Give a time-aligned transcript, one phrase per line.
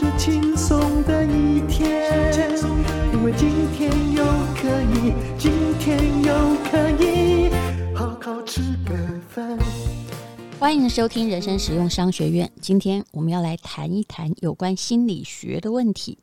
[0.00, 2.32] 是轻松的一天，
[3.12, 4.24] 因为今天又
[4.54, 7.50] 可以，今天又可以
[7.96, 8.94] 好好吃个
[9.28, 9.58] 饭。
[10.60, 12.48] 欢迎收听人生实用商学院。
[12.60, 16.18] 今天我们要来谈一谈有关心理学的问题。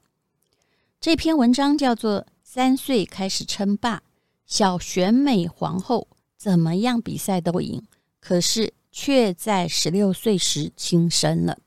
[1.01, 3.98] 这篇文章叫做《三岁开始称霸》。
[4.45, 7.84] 小选美皇后怎么样比赛都赢，
[8.21, 11.57] 可是却在十六岁时轻生了。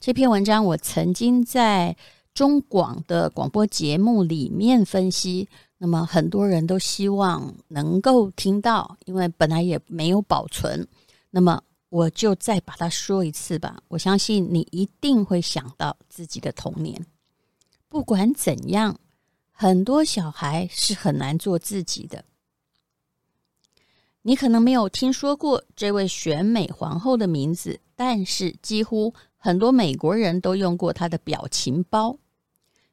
[0.00, 1.94] 这篇文章我曾经在
[2.32, 10.88] 中广的广播节目里面分析，那么很多人都希望能够听到，因为本来也没有保存。
[11.28, 13.82] 那么我就再把它说一次吧。
[13.88, 17.04] 我相信你一定会想到自己的童年。
[17.90, 18.98] 不管怎样。
[19.52, 22.24] 很多小孩是很难做自己的。
[24.22, 29.12] 你可能没有听说过这位选美皇后的名字，但是几乎
[29.42, 32.16] 很多美国人都用过她的表情包，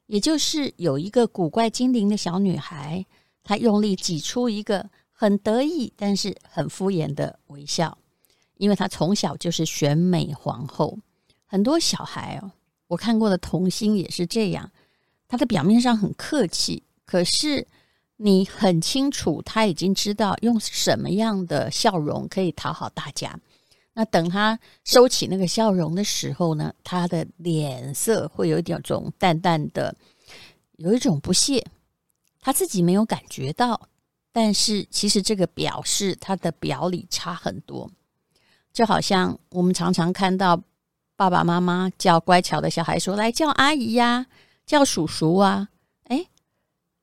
[0.06, 3.04] 也就是有一个古怪精灵的小女孩，
[3.44, 7.98] 她用力挤出一个很得意但是很敷衍的微笑，
[8.56, 10.98] 因为她从小就是选美皇后。
[11.46, 12.50] 很多小孩哦，
[12.86, 14.70] 我看过的童星也是这样。
[15.28, 17.66] 他的表面上很客气，可是
[18.16, 23.38] 你很清楚他已经知道用什么样的笑容可以讨好大家。
[23.98, 29.92] 那等他收起那个笑容的时候呢，他的脸色会有一点种淡淡的，
[30.76, 31.66] 有一种不屑。
[32.40, 33.88] 他自己没有感觉到，
[34.30, 37.90] 但是其实这个表示他的表里差很多。
[38.72, 40.62] 就好像我们常常看到
[41.16, 44.26] 爸爸妈妈叫乖巧的小孩说：“来叫阿姨呀。”
[44.64, 45.70] 叫叔叔啊，
[46.04, 46.28] 诶，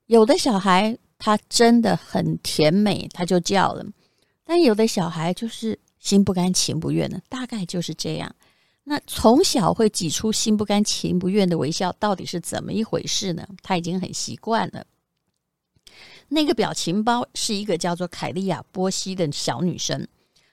[0.06, 3.84] 有的小孩他真的很甜美，他就叫了；
[4.46, 8.34] 但有的小孩就是心不甘情不愿的，大概就是这样。
[8.84, 13.44] 那从小会挤出心不甘情不愿的微笑，到底是怎么一回事呢？
[13.64, 14.86] 他已经很习惯了。
[16.28, 20.08] 那个表情包是一个叫做凯莉亚·波西的小女生，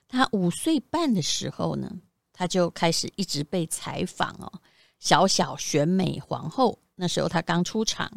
[0.07, 1.91] 她五岁半的时候呢，
[2.33, 4.51] 她就开始一直被采访哦，
[4.99, 6.79] 小小选美皇后。
[6.95, 8.11] 那时候她刚出场，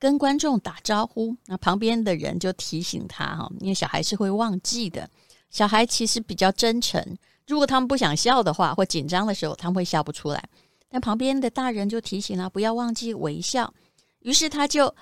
[0.00, 5.08] 跟观众打招呼，那旁边的人就提醒她哈，因为小孩是会忘记的。
[5.52, 10.42] 小孩其实比较真诚，如果他们不想笑的话，或紧张的时候，他们会笑不出来。
[10.88, 13.72] 但旁边的大人就提醒他不要忘记微笑，
[14.20, 14.94] 于是他就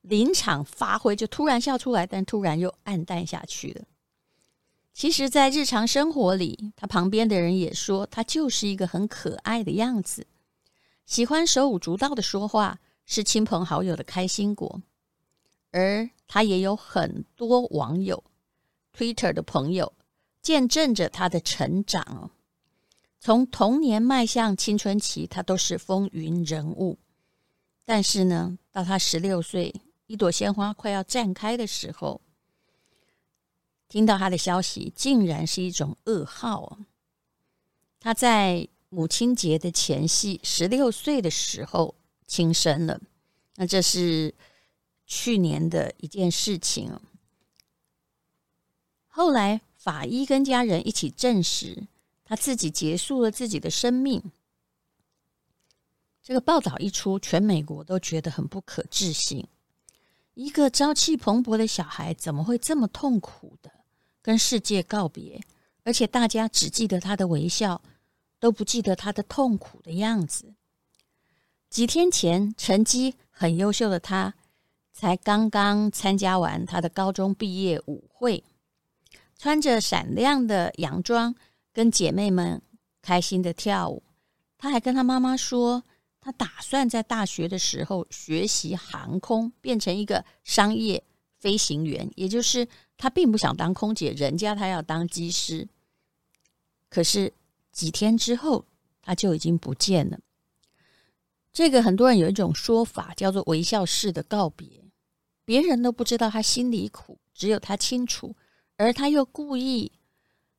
[0.00, 3.84] 临场发挥，就突然笑出来，但突然又黯淡下去了。
[4.94, 10.26] 其实，在日常生活里，他旁边的人也说，他就是一个很可爱的样子。
[11.06, 14.80] 喜欢手舞足蹈的说话，是亲朋好友的开心果，
[15.70, 18.22] 而他也有很多网友、
[18.96, 19.90] Twitter 的朋友
[20.48, 22.30] 见证着他的成长。
[23.20, 26.96] 从童年迈向青春期，他都是风云人物。
[27.84, 29.74] 但是呢，到他十六岁，
[30.06, 32.22] 一朵鲜花快要绽开的时候，
[33.90, 36.78] 听到他的消息，竟然是一种噩耗。
[38.00, 38.66] 他在。
[38.90, 41.94] 母亲节的前夕，十六岁的时候
[42.26, 42.98] 轻生了。
[43.56, 44.34] 那这是
[45.04, 46.98] 去年的一件事情。
[49.06, 51.86] 后来法医跟家人一起证实，
[52.22, 54.22] 他自己结束了自己的生命。
[56.22, 59.46] 这个报道一出，全美国都觉得很不可置信。
[60.34, 63.70] 一个朝气蓬勃的小孩，怎么会这么痛苦的
[64.20, 65.40] 跟世界告别？
[65.84, 67.80] 而且大家只记得他的微笑。
[68.40, 70.54] 都不记得他的痛苦的样子。
[71.68, 74.34] 几天前，成绩很优秀的他，
[74.92, 78.44] 才刚刚参加完他的高中毕业舞会，
[79.38, 81.34] 穿着闪亮的洋装，
[81.72, 82.60] 跟姐妹们
[83.00, 84.02] 开心的跳舞。
[84.58, 85.82] 他还跟他妈妈说，
[86.20, 91.02] 他打算在大学的时候学习航空，变成一个商业
[91.38, 92.68] 飞行员，也就是
[92.98, 95.66] 他并不想当空姐，人家他要当机师。
[96.90, 97.32] 可是。
[97.70, 98.64] 几天之后，
[99.02, 100.18] 他就已经不见了。
[101.52, 104.66] 这个很多人有一种说法，叫做“微笑式的告别”。
[105.44, 108.34] 别人都不知道他心里苦，只有他清楚。
[108.78, 109.90] 而他又故意，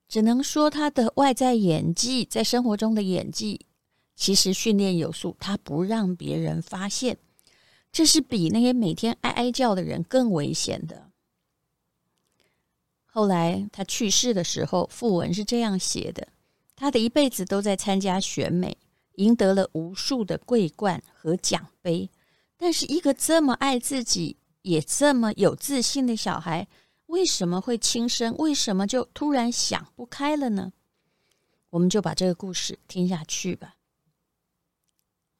[0.07, 3.65] 只能说他的外在演技，在生活中的演技，
[4.15, 7.17] 其实训练有素，他不让别人发现，
[7.91, 11.09] 这是比那些每天哀哀叫的人更危险的。
[13.05, 16.27] 后来他去世的时候，訃闻是这样写的：
[16.75, 18.77] 他的一辈子都在参加选美，
[19.13, 22.09] 赢得了无数的桂冠和奖杯。
[22.57, 26.67] 但是，一个这么爱自己，也这么有自信的小孩，
[27.09, 28.35] 为什么会轻生？
[28.37, 30.71] 为什么就突然想不开了呢？
[31.71, 33.75] 我们就把这个故事听下去吧。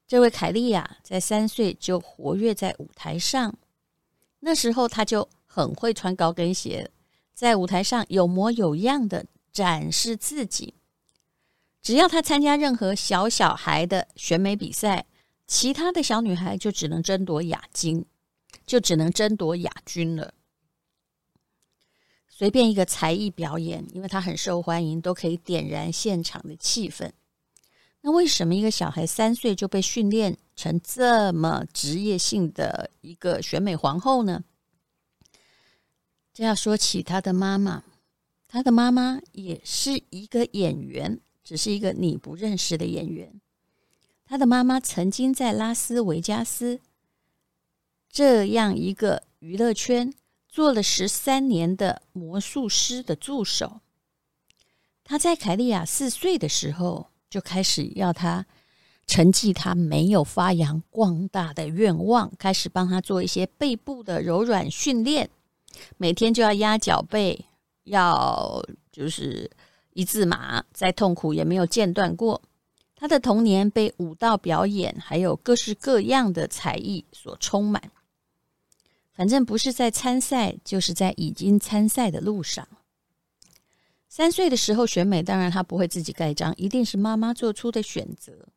[0.08, 3.56] 这位凯莉亚在三岁就活跃在舞台上，
[4.40, 6.90] 那时候她就很会穿高跟鞋，
[7.34, 10.74] 在舞台上有模有样的展示自己。
[11.80, 15.06] 只要她参加任何小小孩的选美比赛，
[15.46, 18.04] 其他的小女孩就只能争夺亚军，
[18.66, 20.34] 就只能争夺亚军了。
[22.40, 27.10] 随便一个才艺表演，因为他很受欢迎，都可以点燃现场的气氛。
[28.00, 34.42] 那为什么一个小孩三岁就被训练成这么职业性的一个选美皇后呢？
[36.32, 37.84] 这要说起他的妈妈，
[38.48, 43.38] 他的妈妈也是一个演员，只是一个你不认识的演员。
[44.24, 46.80] 他的妈妈曾经在拉斯维加斯
[48.08, 50.14] 这样一个娱乐圈
[50.50, 53.80] 做了十三年的魔术师的助手。
[55.04, 58.46] 他在凯莉亚四岁的时候就开始要他
[59.06, 65.28] 承继他没有发扬光大的愿望，开始帮他做一些背部的柔软训练，
[65.96, 67.44] 每天就要压脚背，
[67.84, 69.50] 要就是
[69.94, 72.40] 一字马，再痛苦也没有间断过。
[72.94, 77.82] 他的童年被舞蹈表演还有各式各样的才艺所充满，
[79.20, 82.66] 反正不是在参赛，就是在已经参赛的路上。
[84.08, 88.48] 三岁的时候选美，当然他不会自己盖章，一定是妈妈做出的选择。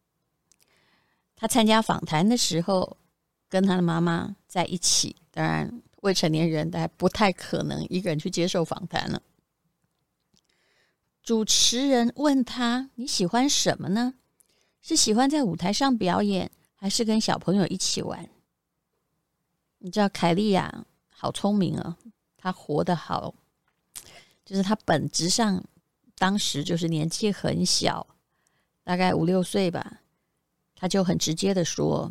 [1.36, 2.95] 他参加访谈的时候，
[3.50, 9.21] 跟他的妈妈在一起，当然未成年人还不太可能一个人去接受访谈了。
[11.21, 14.13] 主持人问他：“你喜欢什么呢？”
[14.81, 18.30] 是喜欢在舞台上表演，还是跟小朋友一起玩？
[19.85, 21.97] 你知道凯莉亚好聪明啊，
[22.38, 23.35] 她活得好，
[24.45, 25.62] 就是她本质上
[26.15, 28.07] 当时就是年纪很小，
[28.85, 30.00] 大概五六岁吧，
[30.74, 32.09] 她就很直接的说：“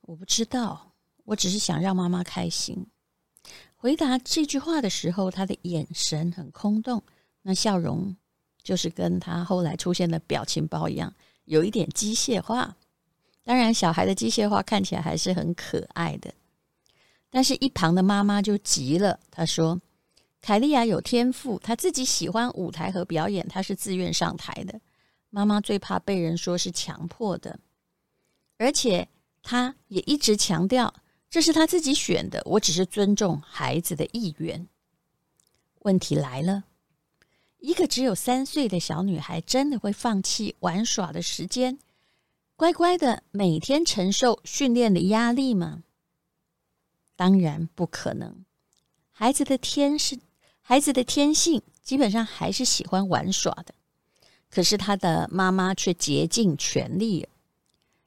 [0.00, 2.86] 我不知道，我只是想让妈妈开心。”
[3.76, 7.02] 回答这句话的时候，她的眼神很空洞，
[7.42, 8.16] 那笑容
[8.62, 11.12] 就是跟她后来出现的表情包一样。
[11.44, 12.74] 有一点机械化，
[13.42, 16.32] 当然小孩的机械化看起来还是很可爱的。
[17.34, 19.80] 但是，一旁的妈妈就急了，她说
[20.40, 24.80] ：“凯莉亚有天赋，她自己喜欢舞台和表演，她是自愿上台的。
[25.30, 27.58] 妈妈最怕被人说是强迫的，
[28.56, 29.08] 而且
[29.42, 30.94] 她也一直强调
[31.28, 34.68] 这是她自己选的，我只是尊重孩子的意愿。”
[35.82, 36.62] 问题来了。
[37.58, 41.80] 一个只有三岁的小女孩，真的会放弃玩耍的时间，
[42.54, 45.82] 乖乖的每天承受训练的压力吗？
[47.16, 48.44] 当然不可能。
[49.12, 50.18] 孩子的天是
[50.60, 53.74] 孩子的天性，基本上还是喜欢玩耍的。
[54.50, 57.28] 可是他的妈妈却竭尽全力，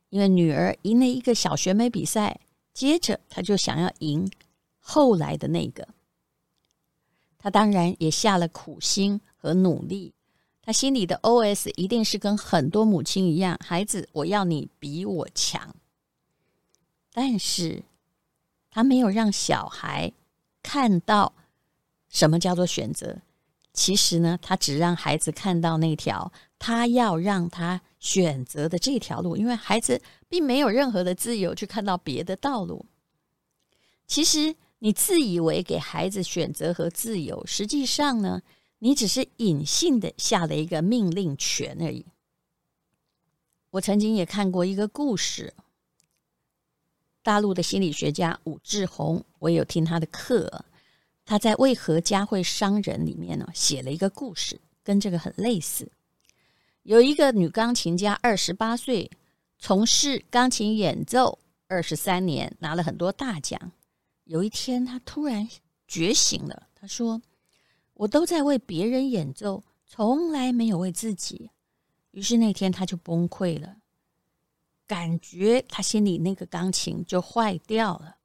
[0.10, 2.40] 因为女儿赢了一个小选美比赛，
[2.74, 4.32] 接着她就想要赢
[4.80, 5.88] 后来的那个。
[7.38, 9.22] 她当然也下了苦心。
[9.40, 10.14] 和努力，
[10.64, 15.76] 他心里的 OS 一定是跟很多母亲一样：孩子，我要你比我强。
[17.14, 17.84] 但是，
[18.78, 20.14] 他没有让小孩
[20.62, 21.34] 看到
[22.10, 23.24] 什么叫做选择。
[23.74, 32.86] 其实呢，他只让孩子看到那条他要让他选择的这条路，因为孩子并没有任何的自由去看到别的道路。
[34.06, 38.44] 其实，你自以为给孩子选择和自由，实际上呢？
[38.78, 42.06] 你只是隐性的下了一个命令权而已。
[43.72, 45.56] 我曾经也看过一个故事，
[47.28, 50.64] 大陆的心理学家武志红，我也有听他的课。
[51.26, 55.92] 他在《为何家会伤人》里面呢，写了一个故事，跟这个很类似。
[56.84, 59.12] 有一个女钢琴家，二十八岁，
[59.60, 63.60] 从事钢琴演奏二十三年，拿了很多大奖。
[64.24, 65.46] 有一天，她突然
[65.86, 67.22] 觉醒了，她说。
[67.96, 71.50] 我都在为别人演奏，从来没有为自己。
[72.12, 73.76] 于是那天他就崩溃了，
[74.88, 78.16] 感觉他心里那个钢琴就坏掉了。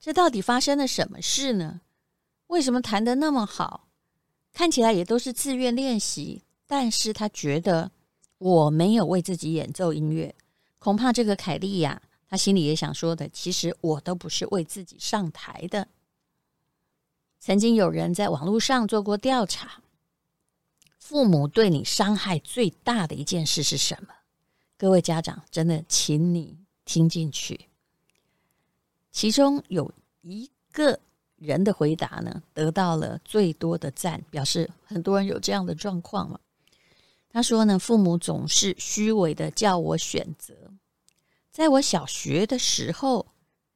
[0.00, 1.82] 这到底发生了什么事呢？
[2.46, 3.88] 为什么弹得那么好？
[4.52, 7.90] 看起来也都是自愿练习，但是他觉得
[8.38, 10.34] 我没有为自己演奏音乐，
[10.78, 15.88] 恐怕这个凯莉呀，他心里也想说的，其实我都不是为自己上台的。
[17.38, 19.82] 曾经有人在网络上做过调查，
[20.98, 24.14] 父母对你伤害最大的一件事是什么？
[24.78, 27.68] 各位家长，真的，请你听进去。
[29.10, 29.90] 其中有
[30.20, 31.00] 一个
[31.36, 36.38] 人的回答呢，得到了最多的赞，表示很多人有这样的状况嘛。
[37.30, 40.54] 他说呢，父母总是虚伪的叫我选择。
[41.50, 43.26] 在我小学的时候，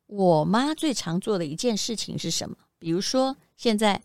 [0.07, 2.55] 我妈最常做的一件事情是什么？
[2.79, 4.03] 比如说，现在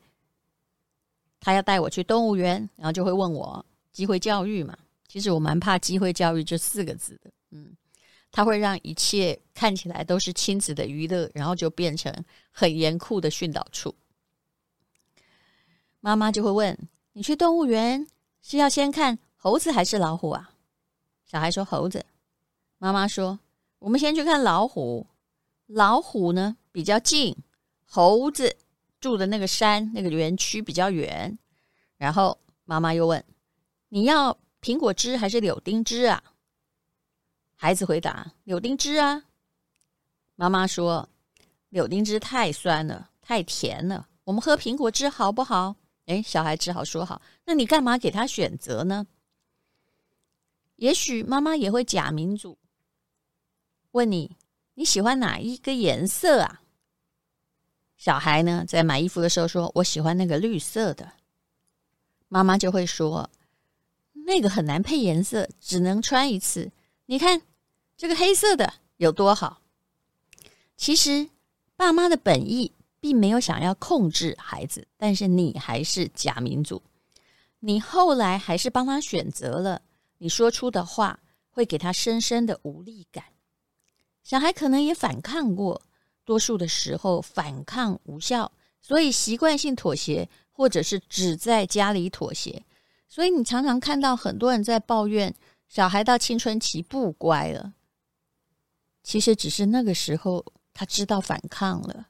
[1.42, 4.78] 她要带我去动物园，然后就会问我机会教育嘛。
[5.16, 7.74] 其实我蛮怕“机会教育”这四个字的，嗯，
[8.34, 12.14] 它会让一切看起来都是亲子的娱乐，然后就变成
[12.52, 13.96] 很严酷的训导处。
[16.02, 16.78] 妈妈就会问
[17.16, 18.06] ：“你去动物园
[18.42, 20.52] 是要先看？”猴子还是老虎啊？
[21.26, 22.06] 小孩说猴子。
[22.78, 23.40] 妈妈说
[23.80, 25.08] ：“我们先去看老虎。
[25.68, 27.34] 老虎呢比较近，
[27.86, 28.54] 猴子
[29.00, 31.40] 住的那个山那个园区比较远。”
[31.96, 33.24] 然后妈妈又问
[33.88, 36.24] ：“你要苹果汁还是柳丁汁啊？”
[37.54, 39.24] 孩子回答：“柳丁汁啊。”
[40.34, 41.08] 妈妈说
[41.70, 45.76] ：“柳丁汁太酸了，太甜了，我们喝苹果汁好不好？”
[46.08, 47.22] 诶，小孩只好说好。
[47.46, 49.06] 那你干嘛给他选择呢？
[50.78, 52.58] 也许妈妈也会假民主，
[53.92, 54.36] 问你
[54.74, 56.64] 你喜欢哪一个颜色啊？
[57.98, 61.14] 小孩呢，在买衣服的时候说：“我喜欢那个绿色的。”
[62.28, 63.30] 妈妈就会说
[64.26, 66.72] ：“那个很难配颜色，只能穿一次。
[67.06, 67.42] 你看
[67.96, 69.62] 这个黑色的有多好。”
[70.76, 71.30] 其实
[71.76, 76.82] 爸妈的本意并没有想要控制孩子，但是你还是假民主，
[77.60, 79.82] 你后来还是帮他选择了。
[80.18, 83.24] 你说出的话会给他深深的无力感，
[84.24, 85.82] 小孩可能也反抗过，
[86.26, 88.52] 多数的时候反抗无效，
[88.82, 92.64] 所以习惯性妥协，或者是只在家里妥协。
[93.08, 95.34] 所以你常常看到很多人在抱怨
[95.68, 97.74] 小孩到青春期不乖了，
[99.04, 102.08] 其实只是那个时候他知道反抗了，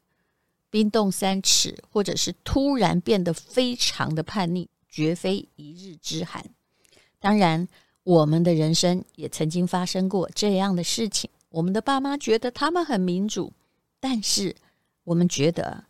[0.70, 6.46] 冰冻三尺，或者是突然变得非常的叛逆，绝非一日之寒。
[7.20, 7.68] 当然。
[8.06, 11.28] 我们的人生也曾经发生过这样的事情。
[11.50, 13.52] 我们的爸妈觉得他们很民主，
[14.00, 14.56] 但是
[15.06, 15.86] 我们觉得，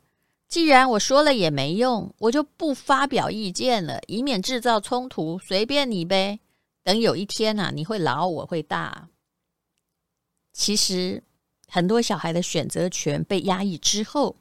[0.48, 5.38] 既然我说了也没用，我就不发表意见了，以免制造冲突。
[5.40, 6.40] 随便你呗。
[6.84, 9.10] 等有一天啊，你会老，我会大。
[10.54, 11.24] 其实，
[11.68, 14.38] 很多小孩的选择权被压抑之后，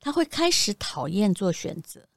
[0.00, 2.08] 他会开始讨厌做选择。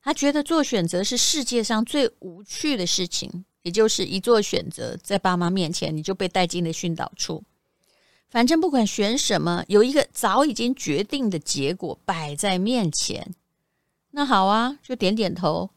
[0.00, 3.44] 他觉得做选择是世界上最无趣的事情。
[3.62, 7.42] 也就是一做选择，在爸妈面前你就被带进了训导处。
[8.28, 13.34] 反正不管选什么，有一个早已经决定的结果摆在面前。
[14.10, 15.70] 那好啊，就点点头，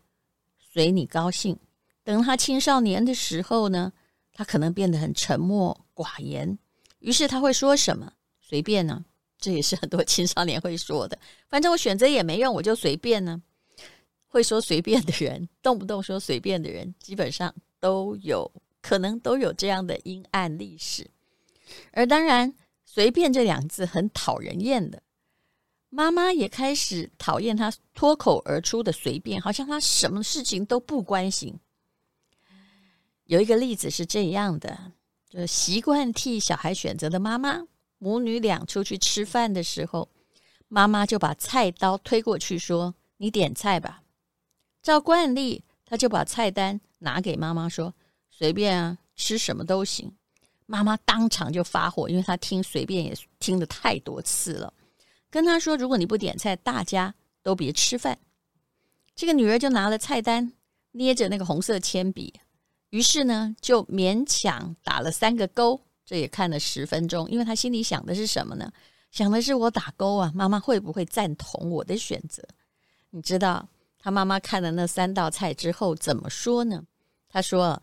[0.57, 1.57] 随你高兴。
[2.03, 3.91] 等他青少年的时候呢，
[4.33, 6.57] 他可能变得很沉默寡言，
[6.99, 8.11] 于是他会说什么？
[8.39, 9.03] 随便呢？
[9.39, 11.17] 这也是很多青少年会说的。
[11.49, 13.41] 反正我选择也没用，我就随便呢。
[14.27, 17.53] 会说随便的人，动不动说随便的人，基本上。
[17.81, 21.09] 都有可能都有这样的阴暗历史，
[21.91, 22.53] 而当然，
[22.85, 25.01] 随便这两字很讨人厌的，
[25.89, 31.59] 妈妈也开始讨厌他脱口而出的随便，好像他什么事情都不关心。
[33.25, 34.91] 有一个例子是这样的，
[35.29, 37.65] 就是习惯替小孩选择的妈妈，
[37.97, 40.09] 母女俩出去吃饭的时候，
[40.67, 44.03] 妈妈就把菜刀推过去说：“你点菜吧。”
[44.81, 46.81] 照惯例，他就把菜单。
[47.03, 47.95] 拿给妈妈说
[48.29, 50.15] ：“随便啊，吃什么都行。”
[50.71, 54.73] 妈妈当场就发火，因为她听“随便”也听得太多次了，
[55.29, 57.13] 跟她说：“如果你不点菜，大家
[57.43, 58.17] 都别吃饭。”
[59.13, 60.53] 这个女儿就拿了菜单，
[60.91, 62.33] 捏着那个红色铅笔，
[62.91, 65.81] 于是呢，就勉强打了三个勾。
[66.05, 68.71] 这也看了十分钟，因为她心里想的是什么呢？
[69.11, 72.41] 想的是我打勾啊，妈妈会不会赞同我的选择？
[73.09, 73.67] 你知道
[73.99, 76.81] 她妈妈看了那三道菜之后怎么说呢？
[77.27, 77.81] 她说：“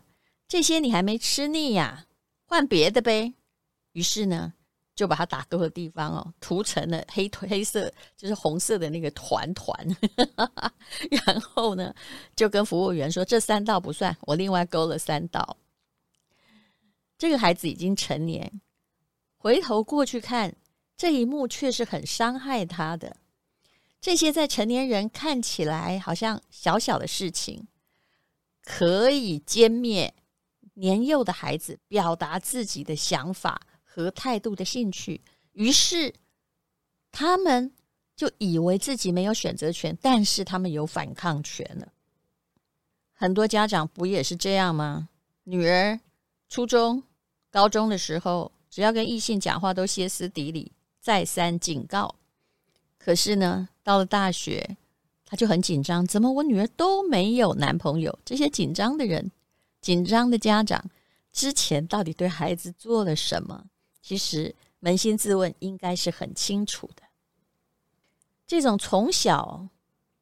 [0.49, 2.05] 这些你还没吃腻呀，
[2.49, 3.31] 换别的呗。”
[3.93, 4.51] 于是呢，
[4.95, 9.97] 就把他打勾的地方哦涂成了黑黑色，就是红色的那个团团。
[11.25, 11.93] 然后呢，
[12.35, 15.57] 就跟服务员说：“这三道不算，我另外勾了三道。”
[17.17, 18.61] 这个孩子已经成年，
[19.37, 20.55] 回头过去看
[20.97, 23.17] 这一幕，却是很伤害他的。
[24.01, 27.67] 这些在成年人看起来好像小小的事情。
[28.61, 30.13] 可以歼灭
[30.79, 35.21] 年幼的孩子表达自己的想法和态度的兴趣，
[35.51, 36.13] 于是
[37.11, 37.73] 他们
[38.15, 41.91] 就以为自己没有选择权，但是他们有反抗权了。
[43.11, 45.09] 很多家长不也是这样吗？
[45.43, 45.99] 女儿
[46.47, 47.03] 初中、
[47.51, 50.71] 高中的时候，只要跟异性讲话都歇斯底里，
[51.01, 52.15] 再三警告。
[52.97, 54.77] 可是呢，到了大学，
[55.25, 58.17] 他就很紧张，怎么我女儿都没有男朋友？
[58.23, 59.29] 这些紧张的人。
[59.81, 60.89] 紧张的家长
[61.31, 63.65] 之前到底对孩子做了什么？
[64.01, 67.03] 其实扪心自问，应该是很清楚的。
[68.47, 69.67] 这种从小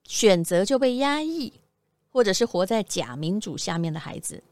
[0.04, 1.62] 选择就被压抑，
[2.10, 4.44] 或者是活在假民主下面的孩子，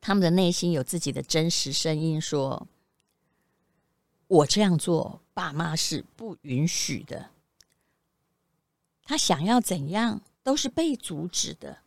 [0.00, 2.66] 他们的内心有自己的真实声音，说
[4.26, 7.30] ：“我这样做，爸妈是不允许的。
[9.04, 11.78] 他想要怎样，都是被阻止的。”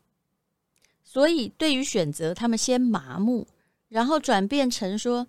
[1.13, 3.46] 所以，对于选择，他们先麻木，
[3.88, 5.27] 然后转变成说：“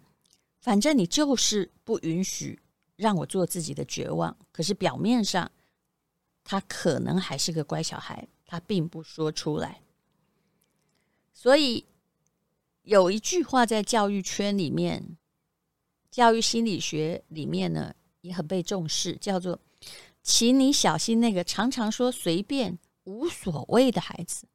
[0.59, 2.59] 反正你就是不允许
[2.97, 5.53] 让我做自己的绝望。”可是表面上，
[6.43, 9.83] 他可能还是个乖小孩，他并不说出来。
[11.35, 11.85] 所以，
[12.85, 15.19] 有一句话在教育圈里面，
[16.11, 19.61] 教育心理学里面呢，也很被重视，叫做
[20.25, 24.47] “请你小心那个常常说随便无所谓的孩子”。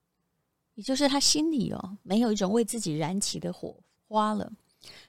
[0.79, 3.75] 也就是他心里哦，没有一种为自己燃起的火
[4.07, 4.49] 花了。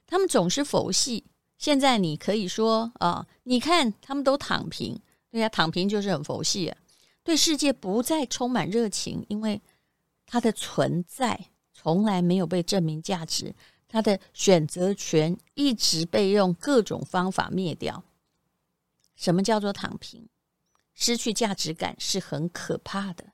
[0.04, 1.24] 他们总是佛系。
[1.58, 5.00] 现在你可以说啊，你看他们都躺平，
[5.30, 6.76] 对呀，躺平就是很佛系啊。
[7.22, 9.62] 对世界不再充满热情，因为
[10.26, 11.38] 他的存在
[11.72, 13.54] 从来没有被证明价值，
[13.86, 18.02] 他的选择权一直被用各种方法灭掉。
[19.14, 20.28] 什么叫做躺平？
[20.94, 23.26] 失去价值感是很可怕的。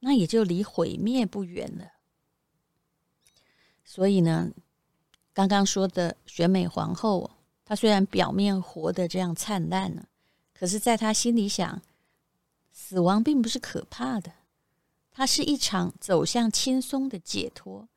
[0.00, 1.92] 那也就离毁灭不远了。
[3.84, 4.50] 所以呢，
[5.32, 7.30] 刚刚说的选美皇后，
[7.64, 10.06] 她虽然表面活得这样灿烂呢，
[10.52, 11.82] 可是在她心里想，
[12.72, 14.32] 死亡并不是可怕的，
[15.10, 17.88] 它是一场走向轻松的解脱。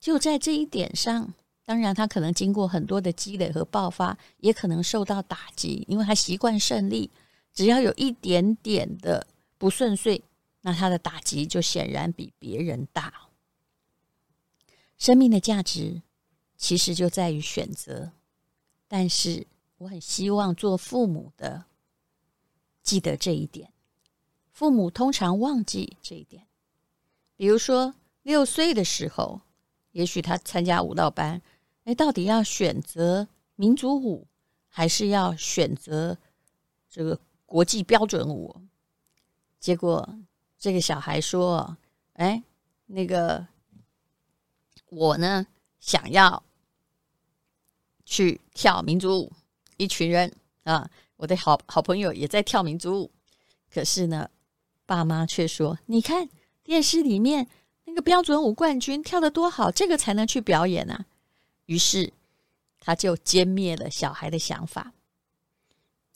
[0.00, 1.32] 就在这一点上，
[1.64, 7.10] 当然她可能经过很多的积累和爆发，也可能受到打击，因为她习惯胜利，
[7.54, 10.22] 只要有一点点的不顺遂。
[10.68, 13.30] 那他的打击就显然比别人大。
[14.98, 16.02] 生命的价值
[16.58, 18.12] 其实就在于选择，
[18.86, 19.46] 但是
[19.78, 21.64] 我很希望做父母的
[22.82, 23.72] 记得这一点。
[24.52, 26.46] 父母通常忘记这一点。
[27.34, 29.40] 比如说六岁的时候，
[29.92, 31.40] 也许他参加舞蹈班，
[31.84, 33.26] 哎，到底要选择
[33.56, 34.26] 民族舞，
[34.68, 36.18] 还是要选择
[36.90, 38.54] 这个国际标准舞？
[39.58, 40.06] 结果。
[40.58, 41.76] 这个小孩说
[42.14, 42.42] ：“哎，
[42.86, 43.46] 那个
[44.86, 45.46] 我呢，
[45.78, 46.42] 想要
[48.04, 49.32] 去跳民族舞。
[49.76, 53.10] 一群人啊，我的好好朋友也在跳民族舞。
[53.72, 54.28] 可是呢，
[54.84, 56.28] 爸妈却说：‘你看
[56.64, 57.46] 电视里面
[57.84, 61.06] 那个标准舞冠军跳的多好，这个才能去表演啊。’
[61.66, 62.12] 于是
[62.80, 64.92] 他就歼灭了小孩的想法。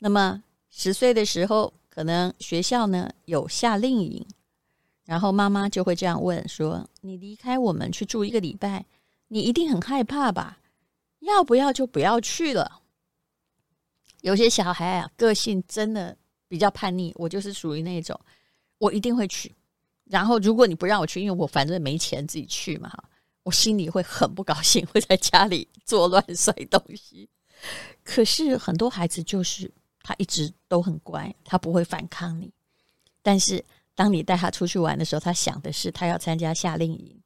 [0.00, 4.26] 那么十岁的时候。”可能学校呢有夏令营，
[5.04, 8.86] 然后妈妈就会这样问说：“你离开我们去住一个礼拜，
[9.28, 10.60] 你一定很害怕吧？
[11.18, 12.80] 要不要就不要去了？”
[14.22, 16.16] 有些小孩啊，个性真的
[16.48, 18.18] 比较叛逆，我就是属于那种，
[18.78, 19.54] 我一定会去。
[20.04, 22.90] 然后如果你不让我去，因为我反正没钱自己去嘛，
[23.42, 27.28] 我心里会很不高兴，会在家里作乱摔东西。
[28.02, 29.70] 可是很多孩子就是。
[30.02, 32.52] 他一直都很乖，他不会反抗你。
[33.22, 37.20] 但是当你带他出去玩的时候，他想的是他要参加夏令营。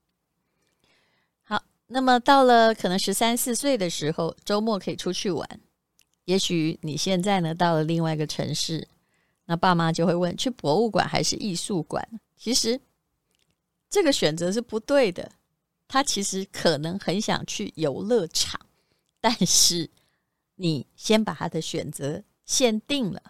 [1.42, 5.48] 好，那么到了可能十三四岁的时候，周末可以出去玩。
[6.24, 8.86] 也许你现在呢到了另外一个城市，
[9.46, 12.06] 那爸妈就会问：去博物馆还是艺术馆？
[12.36, 12.80] 其实
[13.88, 15.32] 这个选择是不对的。
[15.88, 18.60] 他其实可能很想去游乐场，
[19.20, 19.88] 但是
[20.56, 22.24] 你先把他的选择。
[22.46, 23.20] 限定了，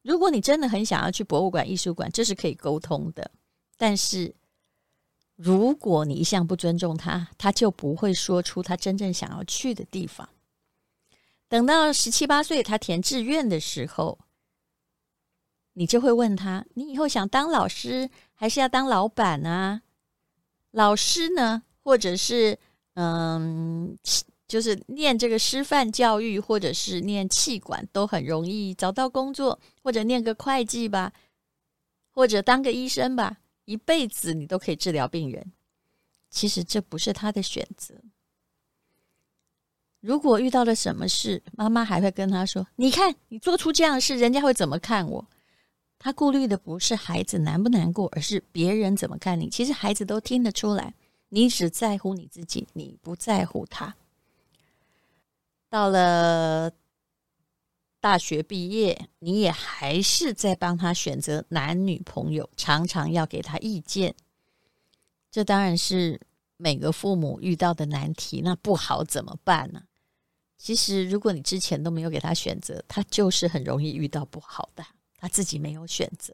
[0.00, 3.30] 如果你真的很想要去博物馆、艺术馆，这是可以沟通的。
[3.76, 4.34] 但是，
[5.36, 10.26] 如果你一向不尊重他，他就不会说出他真正想要去的地方。
[11.48, 14.18] 等到十七八岁，他填志愿的时候，
[15.74, 19.82] 你就会问他：“你以后想当老师，还是要当老板啊？”
[20.72, 22.58] 老师呢，或者是
[22.94, 23.98] 嗯。
[24.54, 31.12] 就是念这个师范教育，或者是念气管，都很容易找到工作，或者念个会计吧，
[32.12, 35.50] 或者当个医生吧，一辈子你都可以治疗病人。
[36.30, 37.96] 其实这不是他的选择。
[39.98, 45.26] 如果遇到了什么事，妈妈还会跟他说：“你看，你做出这样的事，人家会怎么看我？”
[45.98, 49.50] 他顾虑的不是孩子难不难过，而是别人怎么看你。
[49.50, 50.94] 其实孩子都听得出来，
[51.30, 53.96] 你只在乎你自己，你不在乎他。
[55.74, 56.70] 到了
[57.98, 64.14] 大学毕业，你也还是在帮他选择男女朋友，常常要给他意见。
[65.32, 66.20] 这当然是
[66.56, 68.40] 每个父母遇到的难题。
[68.44, 69.82] 那不好怎么办呢？
[70.56, 74.84] 其实，如果你之前都没有给他选择，他就是很容易遇到不好的。
[75.16, 76.32] 他自己没有选择，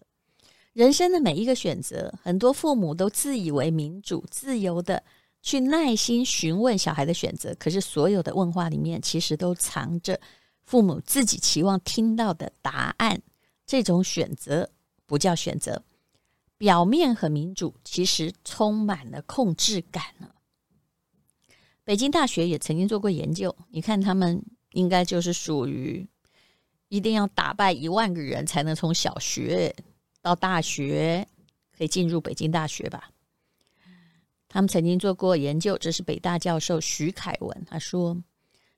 [0.74, 5.03] 人生的每一个选择，很多父母都自以为民主、自由的
[5.42, 10.20] 去耐心询问小孩的选择，可是所有的问话里面，其实都藏着
[10.62, 13.20] 父母自己期望听到的答案。
[13.66, 14.70] 这种选择
[15.07, 15.83] 不叫选择，
[16.59, 20.29] 表面很民主，其实充满了控制感呢。
[21.85, 26.09] 北京大学也曾经做过研究，你看他们应该就是属于。
[26.92, 29.72] 一定要打败一万个人才能从小学
[30.20, 31.24] 到大学
[31.79, 33.12] 可以进入北京大学吧？
[34.53, 38.21] 他们曾经做过研究，这是北大教授徐凯文他说，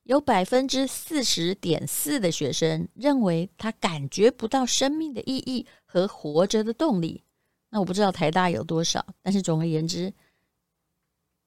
[0.03, 7.25] 有百分之四十点四的学生认为他感觉不到生命的意义和活着的动力。
[7.71, 10.13] 那我不知道台大有多少，但是总而言之，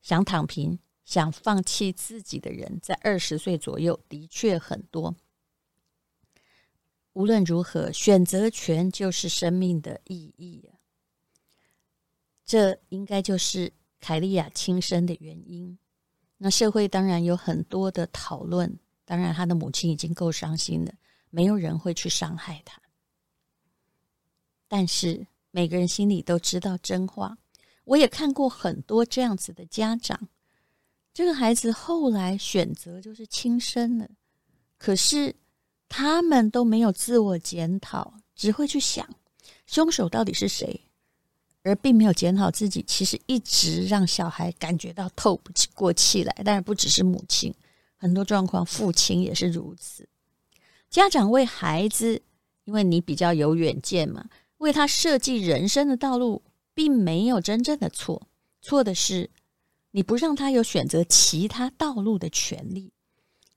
[0.01, 5.15] 想躺平、想放弃自己的人，在二十岁左右的确很多。
[7.13, 10.81] 无论如何，选择权就是生命的意义啊！
[12.43, 13.71] 这应该就是
[14.05, 15.75] 凯利亚轻生的原因。
[16.37, 18.71] 那社会当然有很多的讨论，
[19.03, 20.93] 当然他的母亲已经够伤心了，
[21.31, 22.79] 没有人会去伤害他。
[24.67, 27.35] 但是每个人心里都知道真话。
[27.85, 30.29] 我也看过很多这样子的家长，
[31.11, 34.07] 这个孩子后来选择就是轻生了，
[34.77, 35.35] 可是。
[35.87, 39.07] 他们都没有自我检讨，只会去想
[39.67, 40.81] 凶手到底是谁，
[41.65, 42.81] 而并没有检讨自己。
[42.87, 46.33] 其实一直让小孩感觉到透不过气来。
[46.45, 47.53] 但是不只是母亲，
[47.97, 50.07] 很多状况父亲也是如此。
[50.89, 52.21] 家长为孩子，
[52.63, 56.41] 因为你比较有远见嘛，为他设计人生的道路，
[56.73, 58.27] 并没有真正的错。
[58.61, 59.29] 错的是
[59.91, 62.91] 你不让他有选择其他道路的权利。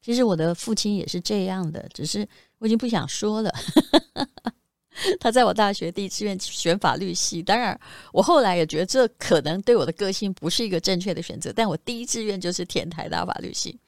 [0.01, 2.27] 其实我的父亲也是这样的，只是
[2.59, 3.53] 我已经不想说了。
[5.21, 7.79] 他在我大学第一志愿选法律系，当然
[8.13, 11.53] 我后来也觉得这可能对我的个性不是一个正确的选择。
[11.55, 13.79] 但我第一志愿就是填台大法律系。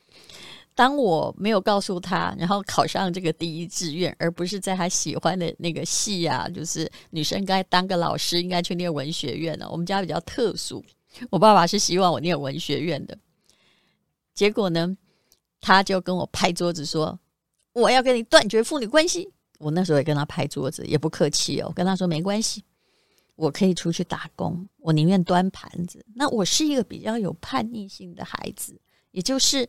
[0.74, 9.68] 当我没有告诉他，然后考上这个第一志愿，而不是在他喜欢的那个系啊，就是女生该当个老师，应该去念文学院呢。
[9.70, 10.82] 我们家比较特殊，
[11.28, 13.18] 我爸爸是希望我念文学院的，
[14.34, 14.96] 结果呢？
[15.62, 17.20] 他就跟我拍桌子说
[17.74, 22.64] ：“我要跟你断绝父女关系。”我那时候也跟他拍桌子，也不客气哦，跟他说：“没关系，
[23.36, 28.80] 我可以出去打工，我宁愿端盘子。”那我是一个比较有叛逆性的孩子，
[29.12, 29.68] 也就是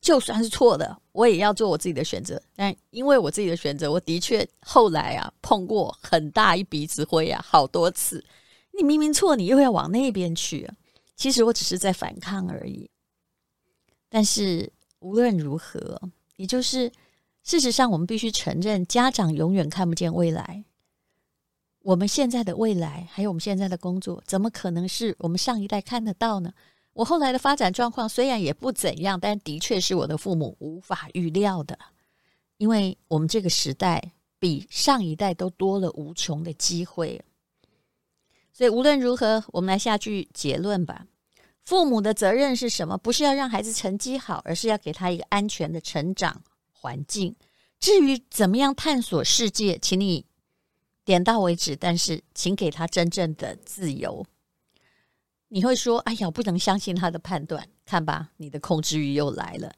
[0.00, 2.40] 就算是错的，我也要做我自己的选择。
[2.54, 8.22] 但因为我自己的选择，我的确后来啊碰过很大一鼻子灰啊，好多次。
[8.76, 10.74] 你明明错，你又要往那边去啊。
[11.14, 12.90] 其实我只是在反抗而已，
[14.08, 14.70] 但是。
[15.00, 16.00] 无论如何，
[16.36, 16.90] 也就是
[17.46, 20.64] 事实上，我们必须承认，家长永远看不见未来。
[21.82, 26.52] 我们现在的未来，还有我们现在的工作，怎么可能是我们上一代看得到呢？
[26.92, 31.78] 我后来的发展状况虽然也不怎样，但的确是我的父母无法预料的。
[32.56, 37.22] 因为我们这个时代比上一代都多了无穷的机会。
[38.52, 41.06] 所以无论如何，我们来下句结论吧。
[41.62, 42.98] 父母的责任是什么？
[42.98, 46.42] 不是要让孩子成绩好，而是要给他一个安全的成长
[46.86, 47.34] 环境。
[47.80, 50.24] 至于怎么样探索世界，请你
[51.04, 51.74] 点到为止。
[51.74, 54.24] 但是，请给他真正的自由。
[55.48, 59.74] 你会说：“哎呀，不能相信他的判断。”看吧，你的控制欲又来了。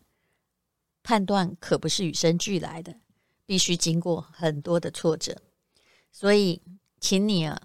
[1.03, 3.01] 判断可不是与生俱来的，
[3.47, 5.40] 必须经过很多的挫折。
[6.12, 6.61] 所以，
[7.01, 7.62] 请你啊。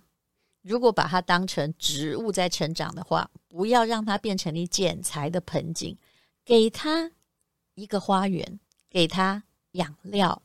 [0.62, 5.98] 如果把它当成植物在成长的话，不要让它变成你剪裁的盆景，
[6.46, 7.12] 给它
[7.76, 8.62] 一个花园，
[8.94, 10.40] 给它养料、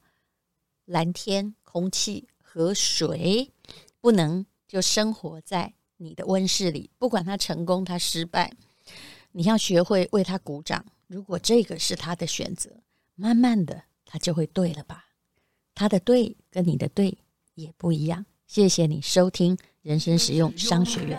[0.87, 3.53] 蓝天、空气和水，
[4.01, 6.89] 不能就生活在你的温室里。
[6.97, 8.51] 不管它成功，它失败，
[9.33, 10.83] 你要学会为它鼓掌。
[11.07, 12.71] 如果这个是他的选择，
[13.17, 15.05] 慢慢的，他就会对了吧？
[15.75, 17.19] 他的对跟你的对
[17.55, 18.25] 也不一样。
[18.47, 19.59] 谢谢你收听。
[19.83, 21.19] 人生实用商学院。